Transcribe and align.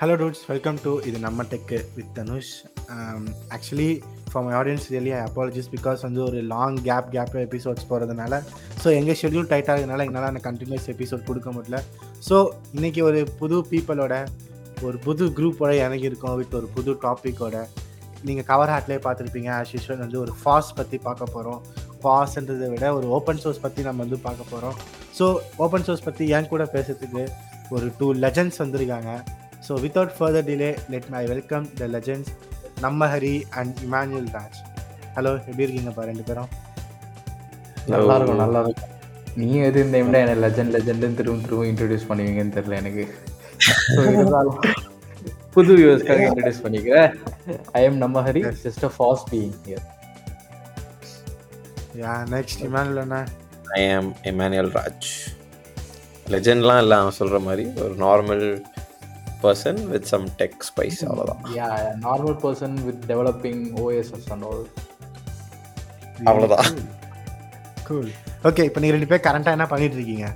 Hello 0.00 0.14
dudes 0.14 0.42
welcome 0.46 0.78
to 0.82 0.90
இது 1.04 1.18
நம்ம 1.18 1.44
tech 1.50 1.78
with 1.96 2.10
Dhanush 2.14 2.50
actually 3.50 3.88
for 4.30 4.44
my 4.44 4.52
audience 4.54 4.86
really 4.92 5.12
I 5.12 5.20
apologies 5.20 5.70
because 5.72 6.00
வந்து 6.02 6.20
ஒரு 6.24 6.40
long 6.42 6.76
gap 6.82 7.08
gap 7.10 7.34
episodes 7.36 7.88
போகிறதுனால 7.90 8.34
so 8.82 8.88
எங்கள் 8.94 9.18
schedule 9.22 9.48
tight 9.48 9.66
இருக்கிறதுனால 9.66 10.06
எங்களால் 10.06 10.30
அந்த 10.32 10.42
கண்டினியூஸ் 10.44 10.88
எபிசோட் 10.94 11.26
கொடுக்க 11.26 11.50
முடியல. 11.50 11.80
ஸோ 12.28 12.36
இன்றைக்கி 12.74 13.02
ஒரு 13.02 13.20
புது 13.38 13.58
பீப்புளோட 13.70 14.14
ஒரு 14.82 14.98
புது 14.98 15.26
குரூப்போட 15.38 15.72
இறங்கி 15.84 16.06
இருக்கோம் 16.06 16.36
வித் 16.36 16.54
ஒரு 16.54 16.68
புது 16.74 16.92
டாப்பிக்கோட 17.02 17.56
நீங்கள் 18.24 18.44
கவர் 18.44 18.72
ஹாட்லேயே 18.74 19.02
பார்த்துருப்பீங்க 19.04 19.50
ஆஸ் 19.56 19.74
யூஷுவல் 19.74 19.98
வந்து 19.98 20.20
ஒரு 20.20 20.32
ஃபாஸ் 20.40 20.70
பற்றி 20.74 20.98
பார்க்க 20.98 21.34
போகிறோம் 21.34 21.60
ஃபாஸ்ன்றதை 22.02 22.68
விட 22.70 22.86
ஒரு 22.94 23.06
ஓப்பன் 23.08 23.42
சோர்ஸ் 23.44 23.60
பற்றி 23.60 23.82
நம்ம 23.82 24.02
வந்து 24.02 24.18
பார்க்க 24.18 24.52
போகிறோம் 24.52 24.76
ஸோ 25.18 25.26
ஓப்பன் 25.56 25.86
சோர்ஸ் 25.88 26.04
பற்றி 26.04 26.24
என் 26.28 26.48
கூட 26.48 26.64
பேசுறதுக்கு 26.72 27.22
ஒரு 27.76 27.86
டூ 27.98 28.06
லெஜண்ட்ஸ் 28.24 28.60
வந்திருக்காங்க. 28.62 29.10
So 29.66 29.72
without 29.84 30.14
further 30.16 30.46
delay 30.48 30.70
let 30.92 31.08
my 31.14 31.22
welcome 31.32 31.66
the 31.80 31.86
legends 31.94 32.30
நம்ம 32.84 33.06
Hari 33.14 33.34
and 33.60 33.78
Emmanuel 33.86 34.28
Raj 34.36 34.58
hello 35.16 35.32
எப்படி 35.48 35.64
இருக்கீங்கப்பா 35.66 36.04
ரெண்டு 36.10 36.24
பேரும்? 36.28 36.50
நல்லா 37.92 38.14
இருக்கும் 38.18 38.40
நல்லா 38.44 38.60
இருக்கும். 38.64 38.94
நீங்க 39.40 39.56
எது 39.68 39.78
இந்த 39.84 39.94
டைம்ல 39.96 40.18
என்ன 40.24 40.36
லெஜண்ட் 40.44 40.72
லெஜண்ட் 40.76 41.18
திரும்ப 41.20 41.42
திரும்ப 41.46 41.66
இன்ட்ரடியூஸ் 41.70 42.06
பண்ணுவீங்கன்னு 42.10 42.54
தெரியல 42.58 42.78
எனக்கு. 42.82 43.04
புது 45.54 45.70
வியூவர்ஸ்க்காக 45.78 46.26
இன்ட்ரடியூஸ் 46.28 46.62
பண்ணிக்கிறேன் 46.64 47.10
ஐ 47.78 47.82
எம் 47.88 47.98
நம்ம 48.04 48.22
Hari 48.28 48.42
just 48.66 48.86
a 48.88 48.92
fast 48.96 49.28
being 49.32 49.56
here 49.66 49.86
yeah 52.02 52.14
next 52.34 52.62
Emmanuel 52.68 53.02
Anna. 53.04 53.20
I 53.78 53.82
am 53.96 54.10
Emmanuel 54.32 54.72
Raj 54.78 55.08
லெஜெண்ட்லாம் 56.28 56.80
இல்லை 56.82 56.96
அவன் 56.98 57.16
சொல்கிற 57.18 57.38
மாதிரி. 57.40 57.64
ஒரு 57.82 57.94
normal 58.02 58.44
person 59.42 59.80
with 59.90 60.08
some 60.10 60.26
tech 60.38 60.58
spice 60.68 61.00
அவ்வளோதான் 61.06 61.42
yeah 61.56 61.68
normal 62.04 62.38
person 62.42 62.76
with 62.86 63.02
developing 63.10 63.62
OSS 63.82 64.28
and 64.34 64.46
all 64.48 64.64
அவ்வளோதான் 66.26 66.70
கூல் 67.88 68.10
ஓகே 68.48 68.64
இப்போ 68.68 68.80
நீங்கள் 68.80 68.96
ரெண்டு 68.96 69.10
பேர் 69.12 69.26
கரண்ட்டாக 69.26 69.56
என்ன 69.58 69.66
பண்ணிட்டு 69.70 69.98
இருக்கீங்க 69.98 70.26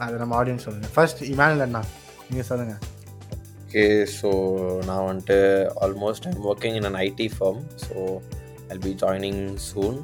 அதை 0.00 0.14
நம்ம 0.20 0.36
ஆடியன்ஸ் 0.40 0.66
சொல்லுங்கள் 0.66 0.94
ஃபர்ஸ்ட் 0.94 1.22
இமானுவல் 1.30 1.66
அண்ணா 1.66 1.82
நீங்கள் 2.28 2.48
சொல்லுங்கள் 2.50 2.82
ஓகே 3.64 3.84
ஸோ 4.16 4.28
நான் 4.88 5.06
வந்துட்டு 5.08 5.38
almost 5.84 6.26
I'm 6.28 6.42
working 6.50 6.76
in 6.80 6.88
an 6.90 7.00
IT 7.02 7.28
firm 7.34 7.60
so 7.84 7.96
I'll 8.70 8.82
be 8.82 8.92
joining 9.02 9.40
soon 9.66 9.96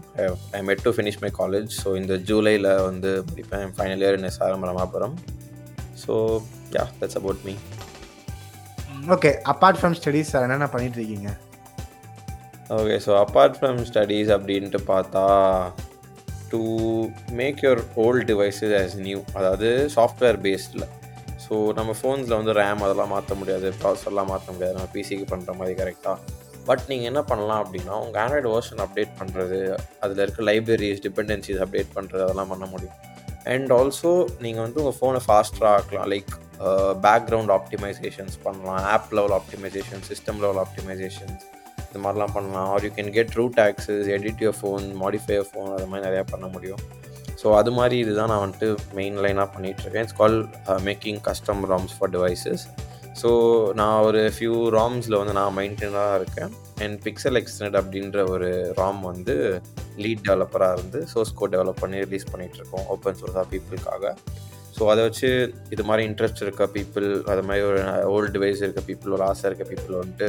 I 0.52 0.62
met 0.62 0.82
to 0.82 0.92
finish 0.96 1.20
my 1.22 1.30
college 1.38 1.70
so 1.80 1.90
இந்த 1.96 2.14
ஜூலையில் 2.28 2.70
வந்து 2.88 3.10
முடிப்பேன். 3.28 3.68
Final 3.76 4.02
year 4.04 4.18
in 4.18 4.28
SRM 4.30 4.66
Ramapuram 4.70 5.14
so 6.02 6.14
yeah 6.76 6.84
that's 6.98 7.18
about 7.20 7.44
me 7.46 7.54
okay 9.14 9.30
apart 9.52 9.78
from 9.80 9.96
studies 9.98 10.32
என்னென்ன 10.38 10.68
பண்ணிட்டு 10.72 10.98
இருக்கீங்க 11.00 11.28
okay 12.74 12.96
so 13.04 13.12
apart 13.22 13.56
from 13.56 13.78
studies 13.88 14.30
அப்படின்ட்டு 14.34 14.80
பார்த்தா 14.90 15.22
to 16.50 16.60
make 17.38 17.60
your 17.64 17.82
old 18.04 18.26
devices 18.30 18.74
as 18.80 18.96
new 19.04 19.20
அதாவது 19.34 19.68
சாஃப்ட்வேர் 19.96 20.38
பேஸ்டில் 20.46 20.86
ஸோ 21.44 21.56
நம்ம 21.78 21.92
ஃபோன்ஸில் 21.98 22.38
வந்து 22.38 22.52
ரேம் 22.58 22.84
அதெல்லாம் 22.86 23.12
மாற்ற 23.14 23.34
முடியாது 23.34 23.68
ப்ராசர்லாம் 23.80 24.30
மாற்ற 24.30 24.48
முடியாது 24.52 24.76
நம்ம 24.76 24.90
பிசிக்கு 24.94 25.26
பண்ணுற 25.32 25.52
மாதிரி 25.58 25.74
கரெக்டாக 25.80 26.18
பட் 26.68 26.84
நீங்கள் 26.90 27.08
என்ன 27.10 27.20
பண்ணலாம் 27.30 27.60
அப்படின்னா 27.64 27.94
உங்கள் 28.04 28.20
ஆண்ட்ராய்டு 28.22 28.50
வெர்ஷன் 28.54 28.82
அப்டேட் 28.84 29.12
பண்ணுறது 29.20 29.58
அதில் 30.04 30.22
இருக்க 30.24 30.42
லைப்ரரிஸ் 30.50 31.02
டிபெண்டன்சிஸ் 31.06 31.60
அப்டேட் 31.64 31.94
பண்ணுறது 31.96 32.24
அதெல்லாம் 32.26 32.52
பண்ண 32.52 32.66
முடியும். 32.74 32.98
அண்ட் 33.52 33.70
ஆல்சோ 33.78 34.12
நீங்கள் 34.44 34.64
வந்து 34.66 34.80
உங்கள் 34.82 34.98
ஃபோனை 34.98 35.22
ஃபாஸ்ட்டாக 35.26 35.72
ஆக்கலாம். 35.78 36.08
லைக் 36.14 36.32
பேக்ரவுண்ட் 37.06 37.52
ஆப்டிமைசேஷன்ஸ் 37.58 38.36
பண்ணலாம். 38.46 38.82
App 38.94 39.12
level 39.18 39.34
optimisation 39.40 40.04
system 40.10 40.40
level 40.44 40.60
optimisations 40.64 41.44
இது 41.88 42.00
மாதிரிலாம் 42.04 42.34
பண்ணலாம். 42.36 42.66
Or 42.72 42.84
you 42.86 42.90
can 42.98 43.12
get 43.18 43.36
root 43.40 43.60
access 43.68 44.08
edit 44.16 44.42
your 44.44 44.58
phone 44.60 44.84
modify 45.02 45.38
phone 45.50 45.70
அது 45.76 45.86
மாதிரி 45.92 46.06
நிறையா 46.08 46.24
பண்ண 46.32 46.48
முடியும். 46.56 46.82
ஸோ 47.40 47.48
அது 47.60 47.70
மாதிரி 47.78 47.96
இதுதான் 48.04 48.30
நான் 48.32 48.42
வந்துட்டு 48.44 48.68
மெயின் 48.98 49.16
லைனாக 49.24 49.48
பண்ணிகிட்ருக்கேன் 49.54 50.04
it's 50.06 50.18
call 50.20 50.36
making 50.88 51.20
custom 51.28 51.62
ROMs 51.72 51.94
for 51.98 52.12
devices 52.16 52.64
so 53.20 53.30
நான் 53.78 54.02
ஒரு 54.08 54.20
ஃபியூ 54.34 54.56
ராம்ஸில் 54.76 55.18
வந்து 55.20 55.34
நான் 55.38 55.56
மெயின்டெனாக 55.58 56.18
இருக்கேன். 56.20 56.52
அண்ட் 56.84 56.96
பிக்சல் 57.06 57.38
எக்ஸ்டெண்ட் 57.40 57.76
அப்படின்ற 57.80 58.18
ஒரு 58.34 58.48
ராம் 58.78 59.00
வந்து 59.10 59.34
லீட் 60.04 60.22
டெவலப்பராக 60.28 60.76
இருந்து 60.76 61.00
சோர்ஸ் 61.12 61.34
கோட் 61.38 61.54
டெவலப் 61.56 61.82
பண்ணி 61.82 61.98
ரிலீஸ் 62.06 62.30
பண்ணிகிட்ருக்கோம் 62.32 62.86
ஓப்பன் 62.94 63.18
சோர்ஸாக 63.20 63.44
பீப்புளுக்காக 63.52 64.14
ஸோ 64.76 64.84
அதை 64.92 65.02
வச்சு 65.06 65.28
இது 65.74 65.82
மாதிரி 65.88 66.02
இன்ட்ரெஸ்ட் 66.10 66.42
இருக்க 66.44 66.66
பீப்புள் 66.76 67.06
அது 67.32 67.42
மாதிரி 67.48 67.64
ஒரு 67.70 67.80
ஓல்டு 68.14 68.38
வயசு 68.44 68.62
இருக்க 68.66 68.82
பீப்புள் 68.88 69.14
ஒரு 69.16 69.24
ஆசை 69.30 69.44
இருக்க 69.50 69.64
பீப்புள் 69.70 69.98
வந்துட்டு 70.00 70.28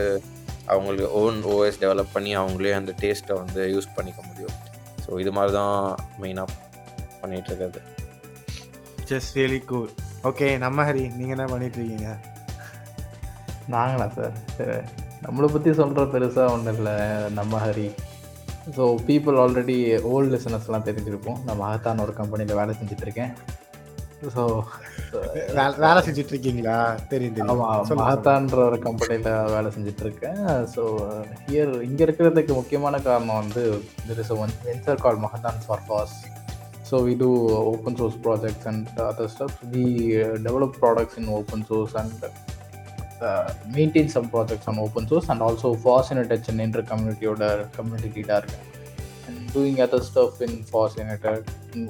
அவங்களுக்கு 0.72 1.08
ஓன் 1.22 1.38
ஓஎஸ் 1.54 1.80
டெவலப் 1.84 2.14
பண்ணி 2.16 2.32
அவங்களே 2.42 2.74
அந்த 2.80 2.92
டேஸ்ட்டை 3.04 3.38
வந்து 3.42 3.62
யூஸ் 3.76 3.88
பண்ணிக்க 3.98 4.20
முடியும். 4.30 4.58
ஸோ 5.06 5.20
இது 5.24 5.32
மாதிரி 5.38 5.54
தான் 5.60 5.78
மெயினாக 6.24 6.58
பண்ணிகிட்டு 7.22 7.50
இருக்கிறது. 7.52 7.82
ஜஸ்ட் 9.12 9.34
ரியலி 9.40 9.62
கூல் 9.72 9.90
ஓகே 10.30 10.50
நம்ம 10.66 10.84
ஹரி 10.90 11.06
நீங்கள் 11.18 11.36
என்ன 11.38 11.48
பண்ணிட்டு 11.54 11.80
இருக்கீங்க? 11.80 12.10
நாங்களா 13.76 14.08
சார்? 14.18 14.36
சரி. 14.58 14.78
நம்மளை 15.26 15.48
பற்றி 15.54 15.74
சொல்கிற 15.80 16.04
பெருசாக 16.14 16.54
ஒன்றும் 16.56 16.78
இல்லை. 16.78 16.96
நம்ம 17.40 17.60
Hari. 17.66 17.88
So 18.76 18.84
people 19.08 19.40
already 19.44 19.78
old 20.12 20.32
லிசனர்ஸ்லாம் 20.34 20.88
தெரிஞ்சிருப்போம். 20.88 21.40
நான் 21.46 21.62
மகத்தான் 21.62 22.04
ஒரு 22.06 22.14
கம்பெனியில் 22.20 22.60
வேலை 22.62 22.74
செஞ்சுட்ருக்கேன் 22.80 23.34
ஸோ 24.36 24.44
வேலை 25.56 25.72
வேலை 25.84 26.00
செஞ்சுட்டு 26.06 26.34
இருக்கீங்களா 26.34 26.76
தெரியும் 27.12 27.36
தெரியும் 27.38 27.54
ஆமாம். 27.54 27.88
மகத்தான்ற 28.02 28.60
ஒரு 28.70 28.78
கம்பெனியில் 28.86 29.30
வேலை 29.56 29.70
செஞ்சுட்டு 29.76 30.04
இருக்கேன் 30.06 30.42
ஸோ 30.76 30.84
ஹியர் 31.46 31.74
இங்கே 31.88 32.04
இருக்கிறதுக்கு 32.08 32.54
முக்கியமான 32.60 33.00
காரணம் 33.08 33.40
வந்து 33.42 33.64
there 34.10 34.22
is 34.26 34.34
one 34.38 34.54
venture 34.68 35.04
call 35.06 35.24
மகத்தான் 35.26 35.60
for 35.66 35.84
FOSS 35.88 36.16
so 36.90 36.98
we 37.08 37.16
do 37.24 37.30
open 37.74 37.98
source 38.00 38.20
projects 38.28 38.68
and 38.72 38.88
other 39.10 39.32
stuffs 39.36 39.60
we 39.74 39.86
develop 40.48 40.78
products 40.84 41.18
in 41.22 41.32
open 41.40 41.66
source 41.72 41.96
and 42.04 42.24
maintain 43.76 44.12
some 44.16 44.28
projects 44.34 44.70
on 44.72 44.82
open 44.86 45.08
source 45.12 45.30
and 45.34 45.44
also 45.48 45.72
FOSS 45.84 46.12
United 46.14 46.46
சென்னைன்ற 46.50 46.84
கம்யூனிட்டியோட 46.92 47.44
community 47.78 48.12
லீடாக 48.18 48.40
இருக்கேன் 48.42 48.68
and 49.28 49.44
doing 49.56 49.80
other 49.86 50.06
stuff 50.10 50.42
in 50.48 50.58
FOSS 50.70 50.98
United 51.02 51.48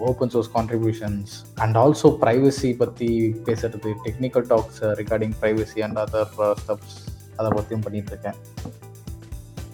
open 0.10 0.34
source 0.36 0.52
contributions 0.58 1.34
and 1.66 1.80
also 1.84 2.12
privacy 2.24 2.72
பற்றி 2.84 3.10
பேசுறது 3.50 3.94
technical 4.08 4.48
talks 4.54 4.82
regarding 5.02 5.36
privacy 5.42 5.82
and 5.88 6.02
other 6.06 6.32
stuffs 6.64 6.96
அதை 7.40 7.52
பற்றியும் 7.58 7.86
பண்ணிட்டு 7.88 8.14
இருக்கேன் 8.16 8.40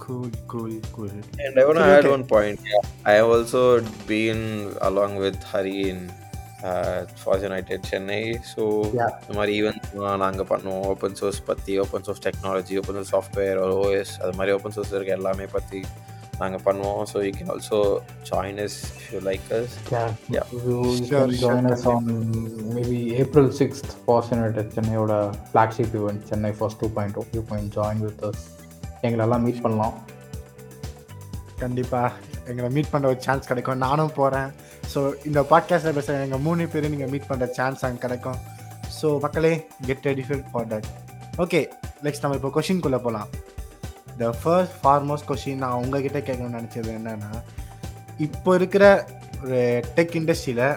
Cool, 0.01 0.29
cool, 0.47 0.73
cool. 0.93 1.09
And 1.37 1.59
I 1.59 1.65
want 1.65 1.77
to 1.77 1.83
Okay, 1.83 1.95
add 1.95 2.05
one 2.07 2.23
point. 2.25 2.59
Yeah. 2.65 2.83
I 3.05 3.13
have 3.13 3.27
also 3.27 3.81
been 4.07 4.39
along 4.81 5.17
with 5.17 5.35
Hari 5.43 5.89
in 5.89 5.99
Force 7.23 7.43
United 7.49 7.79
Chennai. 7.89 8.21
So 8.53 8.61
Yeah. 8.99 9.11
இந்த 9.21 9.33
மாதிரி 9.39 9.53
ஈவெண்ட்ஸ்லாம் 9.59 10.21
நாங்கள் 10.25 10.47
பண்ணுவோம். 10.51 10.85
Open 10.91 11.17
source 11.19 11.39
பற்றி 11.49 11.73
open 11.83 12.05
source 12.07 12.23
technology 12.27 12.75
open 12.81 12.97
source 12.97 13.13
software 13.15 13.59
OS 13.79 14.13
அது 14.23 14.33
மாதிரி 14.37 14.53
open 14.57 14.75
source 14.77 14.93
இருக்க 14.97 15.19
எல்லாமே 15.19 15.47
பற்றி 15.57 15.81
நாங்கள் 16.41 16.63
பண்ணுவோம். 16.65 17.03
So 17.11 17.17
you 17.25 17.31
can 17.37 17.51
also 17.53 17.77
join 18.29 18.59
if 18.65 18.79
you 19.13 19.19
like 19.29 19.47
us 19.59 19.75
us. 21.73 21.85
On 21.93 22.05
maybe 22.75 22.99
April 23.21 23.47
6th, 23.61 23.89
Force 24.07 24.29
United 24.37 24.67
சென்னையோட 24.75 25.13
flagship 25.51 25.91
event, 25.99 26.21
Chennai 26.31 26.51
first 26.59 26.79
two 26.83 26.89
point 26.97 27.17
you 27.37 27.43
point 27.51 27.71
join 27.77 28.03
with 28.07 28.23
us 28.29 28.43
எங்களெல்லாம் 29.07 29.43
meet 29.47 29.63
பண்ணலாம். 29.65 29.97
கண்டிப்பாக 31.63 32.09
எங்களை 32.51 32.69
மீட் 32.77 32.91
பண்ணுற 32.93 33.11
ஒரு 33.13 33.21
சான்ஸ் 33.27 33.49
கிடைக்கும். 33.51 33.83
நானும் 33.87 34.15
போகிறேன் 34.19 34.49
ஸோ 34.93 34.99
இந்த 35.25 35.41
பாட்காஸ்ட்டில் 35.41 35.97
பேசுகிற 35.97 36.23
எங்கள் 36.23 36.39
மூணு 36.39 36.67
பேரும் 36.67 36.89
நீங்கள் 36.89 37.09
மீட் 37.09 37.29
பண்ணுற 37.29 37.47
சான்ஸ் 37.49 37.85
அங்கே 37.85 37.99
கிடைக்கும். 37.99 38.39
ஸோ 39.01 39.19
மக்களே 39.19 39.53
get 39.85 40.05
ready 40.05 40.23
for 40.51 40.67
that 40.67 40.87
okay 41.37 41.59
next 42.03 42.23
நம்ம 42.23 42.35
இப்போ 42.35 42.51
கொஷின்குள்ளே 42.55 42.99
போகலாம் 43.01 43.29
த 44.19 44.29
ஃபர்ஸ்ட் 44.43 44.75
ஃபார்மோஸ்ட் 44.83 45.27
கொஷின் 45.31 45.57
நான் 45.57 45.79
உங்ககிட்ட 45.83 46.19
கேட்கணும்னு 46.19 46.59
நினச்சது 46.59 46.91
என்னென்னா 46.97 47.31
இப்போ 48.17 48.55
இருக்கிற 48.55 49.07
ஒரு 49.43 49.81
டெக் 49.95 50.15
இண்டஸ்ட்ரியில் 50.15 50.67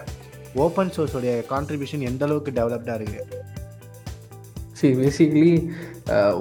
ஓப்பன் 0.55 0.91
சோர்ஸோடைய 0.95 1.33
கான்ட்ரிபியூஷன் 1.49 2.01
எந்த 2.01 2.25
அளவுக்கு 2.25 2.51
டெவலப்டாக 2.51 2.97
இருக்குது 2.97 3.39
சி 4.73 4.87
பேசிக்லி 4.87 5.49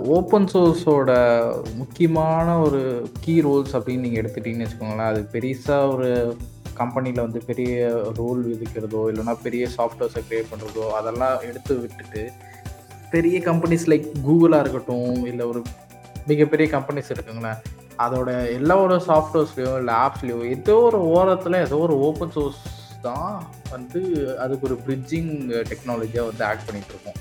ஓப்பன் 0.06 0.46
சோர்ஸோட 0.46 1.10
முக்கியமான 1.74 2.58
ஒரு 2.60 3.10
கீ 3.20 3.40
ரோல்ஸ் 3.40 3.76
அப்படின்னு 3.76 4.04
நீங்கள் 4.06 4.22
எடுத்துட்டிங்கன்னு 4.22 4.66
வச்சுக்கோங்களேன். 4.66 5.10
அது 5.12 5.28
பெருசாக 5.32 5.92
ஒரு 5.94 6.36
கம்பெனியில் 6.74 7.20
வந்து 7.20 7.40
பெரிய 7.46 7.74
ரோல் 8.16 8.40
விதிக்கிறதோ 8.44 9.02
இல்லைன்னா 9.10 9.34
பெரிய 9.42 9.64
சாஃப்ட்வேர்ஸை 9.76 10.22
க்ரியேட் 10.26 10.50
பண்ணுறதோ 10.52 10.86
அதெல்லாம் 10.90 11.36
எடுத்து 11.40 11.74
விட்டுட்டு 11.80 12.22
பெரிய 13.10 13.36
கம்பெனிஸ் 13.40 13.86
லைக் 13.88 14.08
கூகுளாக 14.26 14.62
இருக்கட்டும் 14.62 15.14
இல்லை 15.26 15.46
ஒரு 15.46 15.62
மிகப்பெரிய 16.26 16.66
கம்பெனிஸ் 16.72 17.12
இருக்குங்களேன் 17.12 17.60
அதோட 17.98 18.30
எல்லாரோட 18.58 18.94
சாஃப்ட்வேர்ஸ்லையோ 19.06 19.72
இல்லை 19.78 19.94
ஆப்ஸ்லையோ 20.02 20.38
ஏதோ 20.50 20.76
ஒரு 20.82 21.00
ஓரத்தில் 21.10 21.62
ஏதோ 21.62 21.78
ஒரு 21.78 21.96
ஓப்பன் 22.00 22.32
சோர்ஸ் 22.32 22.62
தான் 23.02 23.34
வந்து 23.70 24.00
அதுக்கு 24.38 24.66
ஒரு 24.66 24.78
பிரிட்ஜிங் 24.86 25.32
டெக்னாலஜியாக 25.70 26.28
வந்து 26.30 26.44
ஆக்ட் 26.44 26.66
பண்ணிட்டு 26.66 26.94
இருக்கோம் 26.94 27.18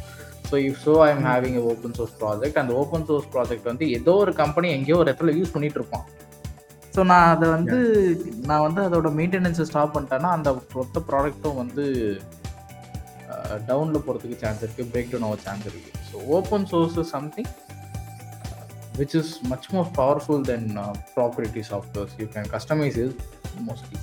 so 0.50 0.58
if 0.68 0.80
so 0.86 0.94
I 1.00 1.10
am 1.10 1.26
having 1.26 1.58
open 1.72 1.96
source 1.98 2.16
project 2.22 2.58
அந்த 2.58 2.74
ஓப்பன் 2.74 3.06
சோர்ஸ் 3.06 3.28
ப்ராஜெக்ட் 3.34 3.68
வந்து 3.68 3.88
ஏதோ 3.92 4.14
ஒரு 4.16 4.34
கம்பெனி 4.34 4.70
எங்கேயோ 4.70 4.98
ஒரு 4.98 5.08
இடத்துல 5.08 5.34
யூஸ் 5.38 5.54
பண்ணிட்டு 5.54 5.80
இருப்பான் 5.82 6.06
ஸோ 6.96 7.04
நான் 7.04 7.30
அதை 7.34 7.48
வந்து 7.50 7.78
நான் 8.46 8.66
வந்து 8.68 8.82
அதோட 8.88 9.10
மெயின்டெனன்ஸை 9.20 9.66
ஸ்டாப் 9.70 9.96
பண்ணிட்டேன்னா 9.96 10.30
அந்த 10.38 10.52
மொத்த 10.76 11.04
ப்ராடக்ட்டும் 11.10 11.60
வந்து 11.64 11.86
டவுனில் 13.68 14.06
போகிறதுக்கு 14.06 14.42
சான்ஸ் 14.44 14.64
இருக்குது 14.66 14.92
பிரேக் 14.92 15.12
டவுன் 15.12 15.28
ஆக 15.28 15.42
சான்ஸ் 15.48 15.68
இருக்குது 15.70 16.00
so 16.12 16.18
open 16.38 16.68
source 16.74 16.98
is 17.04 17.14
something 17.18 17.52
which 19.00 19.14
is 19.16 19.28
much 19.44 19.66
more 19.72 19.86
powerful 19.92 20.40
than 20.42 20.64
uh, 20.78 20.94
proprietary 21.14 21.64
softwares. 21.64 22.14
You 22.20 22.28
can 22.28 22.46
customize 22.48 22.98
it 22.98 23.14
mostly. 23.68 24.00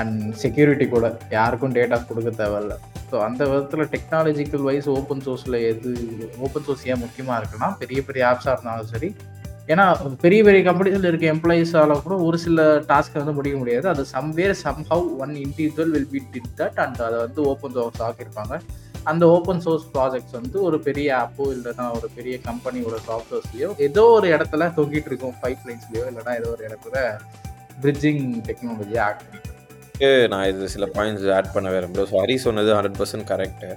And 0.00 0.20
security 0.42 0.84
கூட 0.88 1.06
யாருக்கும் 1.30 1.74
டேட்டா 1.76 1.96
கொடுக்க 2.08 2.30
தேவையில்ல 2.38 2.74
ஸோ 3.10 3.16
அந்த 3.26 3.40
விதத்தில் 3.48 3.90
டெக்னாலஜிக்கல் 3.94 4.64
வைஸ் 4.68 4.88
ஓப்பன் 4.94 5.22
சோர்ஸில் 5.26 5.56
எது 5.70 5.90
ஓப்பன் 6.38 6.64
சோர்ஸ் 6.66 6.84
ஏன் 6.90 7.02
முக்கியமாக 7.02 7.38
இருக்குன்னா 7.40 7.68
பெரிய 7.80 8.00
பெரிய 8.08 8.22
ஆப்ஸாக 8.28 8.54
இருந்தாலும் 8.56 8.90
சரி 8.92 9.08
ஏன்னா 9.68 9.84
பெரிய 10.22 10.40
பெரிய 10.46 10.60
கம்பெனிஸில் 10.68 11.08
இருக்க 11.10 11.26
எம்ப்ளாயீஸால 11.34 11.96
கூட 12.04 12.14
ஒரு 12.28 12.38
சில 12.44 12.60
டாஸ்க்கை 12.90 13.18
வந்து 13.20 13.34
முடிக்க 13.38 13.56
முடியாது. 13.58 13.86
அது 13.92 14.02
somewhere 14.14 14.54
somehow 14.62 15.04
one 15.24 15.34
individual 15.44 15.92
will 15.94 16.10
be 16.14 16.22
did 16.34 16.52
that 16.60 16.78
and 16.84 17.00
அதை 17.08 17.18
வந்து 17.24 17.42
ஓப்பன் 17.50 17.74
சோர்ஸ் 17.76 18.00
ஆக்கியிருப்பாங்க. 18.06 18.54
அந்த 19.10 19.24
ஓப்பன் 19.34 19.62
சோர்ஸ் 19.64 19.84
ப்ராஜெக்ட்ஸ் 19.92 20.34
வந்து 20.38 20.56
ஒரு 20.68 20.78
பெரிய 20.86 21.08
ஆப்போ 21.20 21.44
இல்லைன்னா 21.56 21.84
ஒரு 21.98 22.08
பெரிய 22.16 22.34
கம்பெனியோட 22.48 22.96
சாஃப்ட்வேர்ஸ்லையோ 23.06 23.68
ஏதோ 23.86 24.02
ஒரு 24.16 24.26
இடத்துல 24.36 24.66
தொங்கிட்டு 24.78 25.10
இருக்கும் 25.10 25.36
பைப் 25.44 25.62
லைன்ஸ்லையோ 25.68 26.04
இல்லைன்னா 26.10 26.34
ஏதோ 26.40 26.50
ஒரு 26.56 26.64
இடத்துல 26.68 26.96
பிரிட்ஜிங் 27.84 28.24
டெக்னாலஜியை 28.48 29.00
ஆட் 29.06 29.22
பண்ணிட்டு 29.22 29.48
நான் 30.32 30.48
இது 30.50 30.68
சில 30.74 30.86
பாயிண்ட்ஸ் 30.96 31.30
ஆட் 31.36 31.52
பண்ண 31.54 31.70
விரும்புகிறேன் 31.76 32.10
ஸோ 32.12 32.18
ஹரி 32.22 32.36
சொன்னது 32.46 32.70
ஹண்ட்ரட் 32.76 32.98
பர்சன்ட் 33.00 33.26
கரெக்டு 33.32 33.70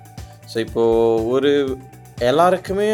ஸோ 0.53 0.57
இப்போது 0.65 1.23
ஒரு 1.35 1.51
எல்லாருக்குமே 2.29 2.91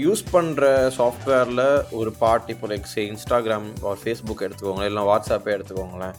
யூஸ் 0.00 0.22
பண்ணுற 0.34 0.66
சாஃப்ட்வேரில் 0.98 1.64
ஒரு 1.98 2.10
பார்ட் 2.20 2.46
இப்போ 2.52 2.66
லைக் 2.70 2.86
சே 2.92 3.02
இன்ஸ்டாகிராம் 3.08 3.66
ஒரு 3.88 3.98
ஃபேஸ்புக் 4.02 4.44
எடுத்துக்கோங்களேன் 4.46 4.90
இல்லை 4.90 5.02
வாட்ஸ்அப்பே 5.08 5.50
எடுத்துக்கோங்களேன். 5.56 6.14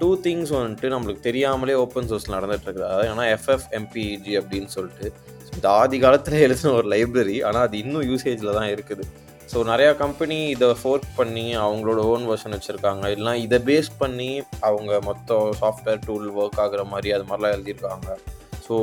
டூ 0.00 0.08
திங்ஸ் 0.24 0.52
வந்துட்டு 0.56 0.88
நம்மளுக்கு 0.94 1.22
தெரியாமலே 1.26 1.74
ஓப்பன் 1.84 2.08
சோர்ஸ் 2.10 2.28
நடந்துகிட்ருக்குது 2.34 2.86
அதாவது 2.88 3.08
ஏன்னா 3.12 3.24
எஃப்எஃப் 3.36 3.66
எம்பிஜி 3.78 4.34
அப்படின்னு 4.40 4.70
சொல்லிட்டு 4.76 5.08
இந்த 5.56 5.66
ஆதி 5.80 5.98
காலத்தில் 6.04 6.44
எழுதின 6.46 6.72
ஒரு 6.80 6.88
லைப்ரரி 6.94 7.36
ஆனால் 7.48 7.66
அது 7.68 7.76
இன்னும் 7.84 8.06
யூசேஜில் 8.10 8.56
தான் 8.58 8.70
இருக்குது. 8.74 9.06
ஸோ 9.52 9.58
நிறையா 9.72 9.92
கம்பெனி 10.04 10.38
இதை 10.54 10.70
ஃபோர்க் 10.80 11.10
பண்ணி 11.18 11.46
அவங்களோட 11.64 12.00
ஓன் 12.12 12.26
வெர்ஷன் 12.30 12.56
வச்சுருக்காங்க. 12.56 13.04
இல்லைனா 13.14 13.34
இதை 13.46 13.60
பேஸ் 13.68 13.90
பண்ணி 14.02 14.30
அவங்க 14.68 15.00
மொத்தம் 15.10 15.46
சாஃப்ட்வேர் 15.62 16.04
டூல் 16.08 16.28
ஒர்க் 16.40 16.60
ஆகுற 16.66 16.84
மாதிரி 16.94 17.16
அது 17.18 17.26
மாதிரிலாம் 17.30 17.56
எழுதியிருக்காங்க. 17.56 18.08
ஸோ 18.66 18.76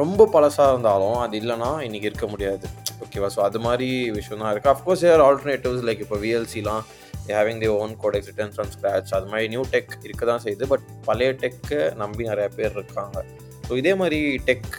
ரொம்ப 0.00 0.26
பழசாக 0.34 0.72
இருந்தாலும் 0.72 1.18
அது 1.24 1.34
இல்லைனா 1.42 1.72
இன்றைக்கி 1.86 2.10
இருக்க 2.10 2.26
முடியாது. 2.34 2.66
ஓகேவா 3.04 3.28
ஸோ 3.36 3.40
அது 3.48 3.58
மாதிரி 3.66 3.88
விஷயம் 4.18 4.42
தான் 4.42 4.52
இருக்குது 4.54 4.74
அஃப்கோர்ஸ் 4.74 5.04
ஏர் 5.10 5.22
ஆல்டர்னேட்டிவ்ஸ் 5.28 5.84
லைக் 5.88 6.02
இப்போ 6.06 6.18
விஎல்சிலாம் 6.24 6.84
having 7.30 7.60
the 7.64 7.70
own 7.80 7.92
codecs 8.02 8.28
written 8.30 8.52
from 8.54 8.70
scratch 8.74 9.10
அது 9.18 9.26
மாதிரி 9.32 9.48
நியூ 9.54 9.62
டெக் 9.74 9.92
இருக்க 10.06 10.22
தான் 10.32 10.42
செய்யுது 10.44 10.66
பட் 10.72 10.84
பழைய 11.08 11.30
டெக்கை 11.42 11.80
நம்பி 12.02 12.24
நிறைய 12.30 12.48
பேர் 12.58 12.74
இருக்காங்க. 12.78 13.18
ஸோ 13.66 13.72
இதே 13.82 13.92
மாதிரி 14.02 14.20
tech 14.48 14.70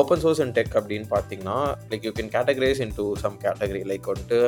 open 0.00 0.20
source 0.24 0.40
and 0.42 0.54
tech 0.58 0.74
அப்படின்னு 0.80 1.08
பார்த்தீங்கன்னா 1.14 1.56
like 1.90 2.04
you 2.08 2.12
can 2.18 2.30
categorise 2.36 2.82
into 2.98 3.06
some 3.22 3.36
category 3.46 3.82
like 3.92 4.06
வந்துட்டு 4.12 4.40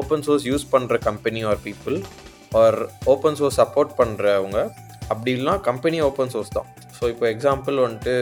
ஓப்பன் 0.00 0.24
சோர்ஸ் 0.26 0.44
யூஸ் 0.50 0.66
பண்ணுற 0.74 0.96
company 1.08 1.40
or 1.50 1.62
people 1.68 1.96
or 2.62 2.78
open 3.12 3.38
source 3.40 3.58
support 3.62 3.94
பண்ணுறவங்க 4.00 4.58
அப்படி 5.12 5.30
இல்லைனா 5.36 5.54
கம்பெனி 5.68 5.98
ஓப்பன் 6.08 6.32
சோர்ஸ் 6.34 6.54
தான். 6.56 6.68
ஸோ 6.98 7.04
இப்போ 7.12 7.26
எக்ஸாம்பிள் 7.34 7.76
வந்துட்டு 7.86 8.14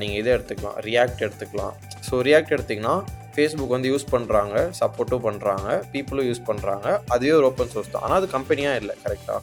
நீங்கள் 0.00 0.18
இதை 0.20 0.30
எடுத்துக்கலாம் 0.36 0.78
ரியாக்ட் 0.88 1.24
எடுத்துக்கலாம். 1.26 1.74
ஸோ 2.06 2.14
ரியாக்ட் 2.28 2.54
எடுத்திங்கன்னா 2.56 2.96
ஃபேஸ்புக் 3.34 3.74
வந்து 3.76 3.90
யூஸ் 3.92 4.06
பண்ணுறாங்க 4.14 4.56
சப்போர்ட்டும் 4.80 5.24
பண்ணுறாங்க 5.28 5.68
பீப்புளும் 5.92 6.26
யூஸ் 6.30 6.42
பண்ணுறாங்க 6.50 6.86
அதுவே 7.14 7.32
ஒரு 7.38 7.46
ஓப்பன் 7.50 7.72
சோர்ஸ் 7.72 7.92
தான். 7.94 8.04
ஆனால் 8.06 8.18
அது 8.20 8.28
கம்பெனியாக 8.36 8.80
இல்லை 8.82 8.94
கரெக்டாக 9.04 9.40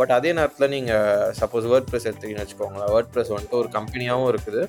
பட் 0.00 0.12
அதே 0.16 0.30
நேரத்தில் 0.38 0.72
நீங்கள் 0.74 1.30
சப்போஸ் 1.38 1.64
வேர்ட் 1.70 1.88
ப்ரெஸ் 1.90 2.06
எடுத்தீங்கன்னு 2.08 2.42
வச்சுக்கோங்களேன். 2.44 2.90
வேர்ட் 2.94 3.10
ப்ரெஸ் 3.14 3.32
வந்துட்டு 3.34 3.58
ஒரு 3.60 3.70
கம்பெனியாகவும் 3.76 4.28
இருக்குது. 4.32 4.60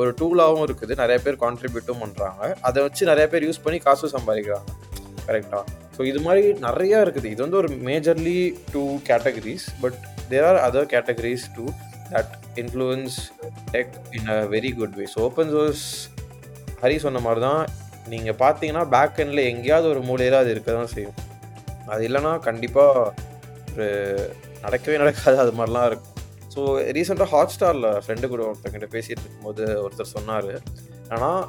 ஒரு 0.00 0.10
டூலாகவும் 0.20 0.64
இருக்குது. 0.66 0.92
நிறைய 1.00 1.18
பேர் 1.24 1.38
கான்ட்ரிபியூட்டும் 1.44 2.02
பண்ணுறாங்க 2.04 2.42
அதை 2.68 2.78
வச்சு 2.86 3.08
நிறைய 3.12 3.26
பேர் 3.32 3.46
யூஸ் 3.48 3.64
பண்ணி 3.64 3.78
காசும் 3.86 4.14
சம்பாதிக்கிறாங்க. 4.16 4.70
கரெக்டாக 5.28 5.64
ஸோ 5.96 6.02
இது 6.10 6.20
மாதிரி 6.26 6.46
நிறையா 6.68 6.98
இருக்குது. 7.04 7.28
இது 7.34 7.40
வந்து 7.46 7.60
ஒரு 7.62 7.70
majorly 7.88 8.38
two 8.72 8.82
categories 9.10 9.66
but 9.82 9.98
there 10.32 10.46
are 10.50 10.60
other 10.68 10.88
categories 10.94 11.46
too 11.56 11.66
that 12.14 12.34
influence 12.62 13.16
tech 13.74 13.94
in 14.18 14.30
a 14.36 14.40
very 14.56 14.72
good 14.80 14.96
way 15.00 15.06
so 15.14 15.20
open 15.28 15.52
source 15.54 15.86
Hari 16.84 16.96
சொன்ன 17.04 17.20
மாதிரி 17.26 17.40
தான் 17.48 17.62
நீங்கள் 18.12 18.40
பார்த்தீங்கன்னா 18.44 18.82
பேக் 18.94 19.20
எண்டில் 19.22 19.48
எங்கேயாவது 19.50 19.86
ஒரு 19.92 20.00
மூலையில் 20.08 20.40
அது 20.40 20.50
இருக்க 20.54 20.70
தான் 20.78 20.90
செய்யும். 20.94 21.18
அது 21.92 22.02
இல்லைன்னா 22.08 22.32
கண்டிப்பாக 22.48 23.04
ஒரு 23.74 23.86
நடக்கவே 24.64 24.96
நடக்காது 25.02 25.36
அது 25.44 25.52
மாதிரிலாம் 25.58 25.86
இருக்கும். 25.90 26.10
ஸோ 26.54 26.60
ரீசெண்டாக 26.96 27.28
ஹாட் 27.34 27.54
ஸ்டாரில் 27.54 27.88
ஃப்ரெண்டு 28.04 28.26
கூட 28.32 28.42
ஒருத்தங்கிட்ட 28.48 28.88
பேசிகிட்டு 28.96 29.24
இருக்கும்போது 29.24 29.64
ஒருத்தர் 29.84 30.12
சொன்னார். 30.16 30.50
ஆனால் 31.14 31.40